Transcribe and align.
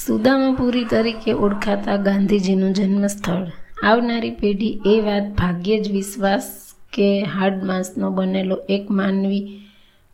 સુદામાપુરી 0.00 0.84
તરીકે 0.84 1.32
ઓળખાતા 1.34 1.96
ગાંધીજીનું 1.96 2.72
જન્મસ્થળ. 2.72 3.48
આવનારી 3.82 4.30
પેઢી 4.30 4.80
એ 4.86 4.94
વાત 5.00 5.26
ભાગ્યે 5.30 5.78
જ 5.80 5.92
વિશ્વાસ 5.92 6.46
કે 6.92 7.08
હાડ 7.24 7.58
માંસનો 7.62 8.10
બનેલો 8.10 8.56
એક 8.68 8.84
માનવી 8.90 9.42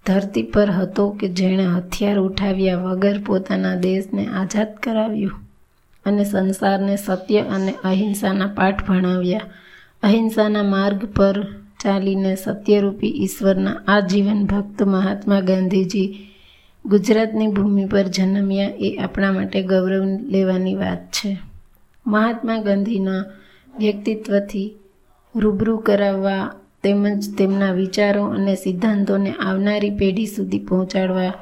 ધરતી 0.07 0.43
પર 0.43 0.71
હતો 0.71 1.05
કે 1.11 1.29
જેણે 1.29 1.67
હથિયાર 1.67 2.19
ઉઠાવ્યા 2.19 2.77
વગર 2.77 3.19
પોતાના 3.21 3.77
દેશને 3.77 4.25
આઝાદ 4.27 4.73
કરાવ્યું 4.83 5.41
અને 6.07 6.25
સંસારને 6.25 6.97
સત્ય 6.97 7.43
અને 7.51 7.73
અહિંસાના 7.85 8.47
પાઠ 8.47 8.87
ભણાવ્યા. 8.87 9.51
અહિંસાના 10.03 10.63
માર્ગ 10.63 11.01
પર 11.17 11.39
ચાલીને 11.83 12.35
સત્યરૂપી 12.37 13.17
ઈશ્વરના 13.23 13.77
આજીવન 13.89 14.43
ભક્ત 14.47 14.83
મહાત્મા 14.83 15.41
ગાંધીજી 15.41 16.09
ગુજરાતની 16.87 17.47
ભૂમિ 17.47 17.85
પર 17.85 18.03
જન્મ્યા 18.03 18.71
એ 18.79 18.97
આપણા 18.97 19.33
માટે 19.33 19.63
ગૌરવ 19.63 20.05
લેવાની 20.29 20.75
વાત 20.75 20.99
છે. 20.99 21.39
મહાત્મા 22.07 22.59
ગાંધીના 22.59 23.25
વ્યક્તિત્વથી 23.79 24.75
રૂબરૂ 25.37 25.77
કરાવવા 25.77 26.53
તેમજ 26.83 27.37
તેમના 27.39 27.73
વિચારો 27.73 28.25
અને 28.25 28.55
સિદ્ધાંતોને 28.55 29.33
આવનારી 29.33 29.91
પેઢી 29.91 30.27
સુધી 30.27 30.59
પહોંચાડવા 30.59 31.33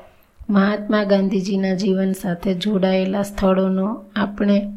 મહાત્મા 0.50 1.04
ગાંધીજીના 1.04 1.74
જીવન 1.74 2.12
સાથે 2.12 2.54
જોડાયેલા 2.54 3.22
સ્થળોનો 3.22 4.04
આપણે 4.16 4.72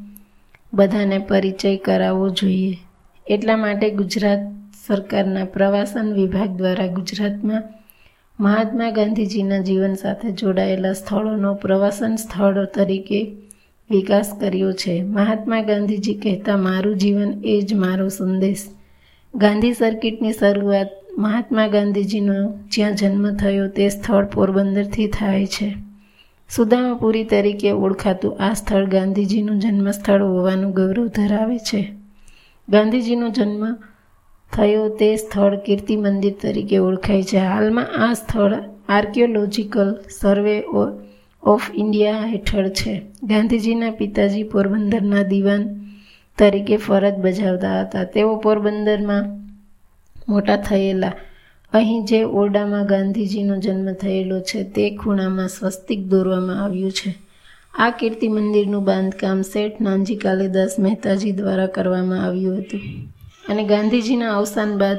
બધાને 0.73 1.17
પરિચય 1.19 1.77
કરાવવો 1.77 2.29
જોઈએ. 2.29 2.77
એટલા 3.27 3.57
માટે 3.57 3.89
ગુજરાત 3.89 4.39
સરકારના 4.87 5.45
પ્રવાસન 5.45 6.13
વિભાગ 6.13 6.49
દ્વારા 6.49 6.87
ગુજરાતમાં 6.87 7.63
મહાત્મા 8.39 8.91
ગાંધીજીના 8.91 9.57
જીવન 9.57 9.93
સાથે 9.93 10.31
જોડાયેલા 10.31 10.93
સ્થળોનો 10.93 11.53
પ્રવાસન 11.53 12.15
સ્થળો 12.15 12.65
તરીકે 12.65 13.31
વિકાસ 13.89 14.33
કર્યો 14.39 14.71
છે. 14.71 15.03
મહાત્મા 15.03 15.61
ગાંધીજી 15.61 16.13
કહેતા, 16.13 16.57
મારું 16.57 16.97
જીવન 16.97 17.41
એ 17.43 17.61
જ 17.61 17.73
મારો 17.73 18.07
સંદેશ. 18.07 18.63
ગાંધી 19.35 19.73
સર્કિટની 19.73 20.33
શરૂઆત 20.33 20.89
મહાત્મા 21.17 21.67
ગાંધીજીનો 21.67 22.53
જ્યાં 22.71 22.95
જન્મ 22.95 23.35
થયો 23.35 23.67
તે 23.67 23.89
સ્થળ 23.89 24.25
પોરબંદરથી 24.25 25.07
થાય 25.07 25.45
છે. 25.45 25.75
સુદામાપુરી 26.49 27.23
તરીકે 27.23 27.71
ઓળખાતું 27.71 28.37
આ 28.39 28.53
સ્થળ 28.53 28.85
ગાંધીજીનું 28.85 29.59
જન્મસ્થળ 29.59 30.23
હોવાનું 30.23 30.71
ગૌરવ 30.71 31.07
ધરાવે 31.07 31.57
છે. 31.57 31.93
ગાંધીજીનો 32.69 33.29
જન્મ 33.29 33.75
થયો 34.51 34.89
તે 34.89 35.15
સ્થળ 35.15 35.55
કીર્તિ 35.55 35.95
મંદિર 35.95 36.35
તરીકે 36.41 36.77
ઓળખાય 36.77 37.23
છે. 37.23 37.37
હાલમાં 37.37 37.87
આ 38.05 38.13
સ્થળ 38.13 38.53
આર્કિયોલોજિકલ 38.89 39.89
સર્વે 40.19 40.63
ઓફ 41.43 41.67
ઇન્ડિયા 41.75 42.25
હેઠળ 42.25 42.69
છે. 42.69 42.93
ગાંધીજીના 43.23 43.91
પિતાજી 43.91 44.43
પોરબંદરના 44.43 45.23
દિવાન 45.23 45.63
તરીકે 46.37 46.77
ફરજ 46.77 47.15
બજાવતા 47.15 47.81
હતા. 47.81 48.03
તેઓ 48.03 48.35
પોરબંદરમાં 48.35 49.25
મોટા 50.29 50.57
થયેલા. 50.57 51.13
અહીં 51.73 52.05
જે 52.05 52.19
ઓરડામાં 52.23 52.85
ગાંધીજીનો 52.85 53.55
જન્મ 53.57 53.93
થયેલો 53.93 54.39
છે 54.39 54.63
તે 54.63 54.89
ખૂણામાં 54.95 55.47
સ્વસ્તિક 55.47 55.99
દોરવામાં 56.05 56.63
આવ્યું 56.63 56.91
છે. 56.91 57.11
આ 57.79 57.89
કીર્તિ 57.89 58.27
મંદિરનું 58.27 58.83
બાંધકામ 58.83 59.41
શેઠ 59.41 59.81
નાનજી 59.81 60.15
કાલિદાસ 60.15 60.79
મહેતાજી 60.79 61.31
દ્વારા 61.31 61.67
કરવામાં 61.67 62.23
આવ્યું 62.23 62.57
હતું. 62.57 62.81
અને 63.49 63.63
ગાંધીજીના 63.63 64.37
અવસાન 64.37 64.77
બાદ 64.77 64.97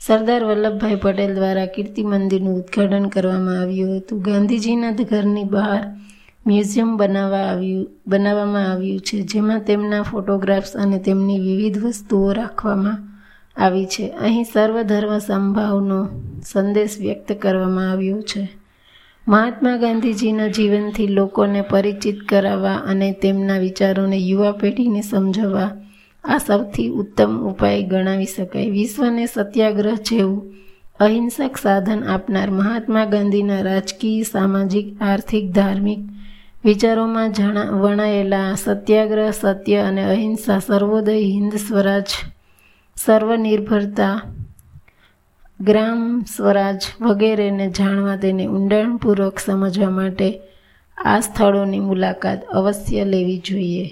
સરદાર 0.00 0.44
વલ્લભભાઈ 0.44 0.94
પટેલ 0.94 1.34
દ્વારા 1.34 1.66
કીર્તિ 1.66 2.02
મંદિરનું 2.02 2.56
ઉદ્ઘાટન 2.56 3.08
કરવામાં 3.08 3.60
આવ્યું 3.60 3.98
હતું. 3.98 4.22
ગાંધીજીના 4.22 4.90
ઘરની 4.90 5.44
બહાર 5.44 5.84
મ્યુઝિયમ 6.46 6.96
બનાવવા 6.96 7.38
આવ્યું, 7.38 7.86
બનાવવામાં 8.06 8.70
આવ્યું 8.70 9.00
છે, 9.00 9.22
જેમાં 9.22 9.60
તેમના 9.60 10.02
ફોટોગ્રાફ્સ 10.02 10.76
અને 10.76 10.98
તેમની 10.98 11.38
વિવિધ 11.38 11.78
વસ્તુઓ 11.78 12.32
રાખવામાં 12.32 12.98
આવી 13.60 13.86
છે. 13.86 14.08
અહીં 14.08 14.44
સર્વધર્મ 14.44 15.18
સંભાવનો 15.18 16.08
સંદેશ 16.44 16.98
વ્યક્ત 17.00 17.32
કરવામાં 17.32 17.90
આવ્યો 17.90 18.22
છે. 18.22 18.48
મહાત્મા 19.28 19.76
ગાંધીજીના 19.76 20.48
જીવનથી 20.48 21.06
લોકોને 21.06 21.62
પરિચિત 21.62 22.22
કરાવવા 22.28 22.74
અને 22.74 23.12
તેમના 23.12 23.58
વિચારોને 23.58 24.16
યુવા 24.16 24.52
પેઢીને 24.52 25.00
સમજાવવા 25.00 25.70
આ 26.24 26.38
સૌથી 26.38 26.88
ઉત્તમ 26.88 27.38
ઉપાય 27.38 27.82
ગણાવી 27.82 28.26
શકાય. 28.26 28.70
વિશ્વને 28.70 29.26
સત્યાગ્રહ 29.26 29.94
જેવું 29.94 30.54
અહિંસક 31.00 31.56
સાધન 31.56 32.04
આપનાર 32.08 32.50
મહાત્મા 32.50 33.04
ગાંધીના 33.04 33.60
રાજકીય, 33.60 34.22
સામાજિક, 34.22 35.02
આર્થિક, 35.02 35.50
ધાર્મિક 35.50 35.98
વિચારોમાં 36.64 37.32
જણા, 37.32 37.70
વણાયેલા 37.70 38.54
સત્યાગ્રહ, 38.54 39.30
સત્ય 39.30 39.76
અને 39.76 40.04
અહિંસા 40.04 40.58
સર્વોદય 40.58 41.12
હિન્દ 41.12 41.52
સ્વરાજ, 41.52 42.08
સર્વનિર્ભરતા 42.96 44.22
ગ્રામ 45.60 46.24
સ્વરાજ 46.36 46.80
વગેરેને 47.00 47.70
જાણવા 47.70 48.16
તેને 48.16 48.46
ઊંડાણપૂર્વક 48.46 49.38
સમજવા 49.38 49.90
માટે 49.90 50.40
આ 51.04 51.20
સ્થળોની 51.20 51.80
મુલાકાત 51.80 52.44
અવશ્ય 52.44 53.04
લેવી 53.04 53.38
જોઈએ. 53.38 53.90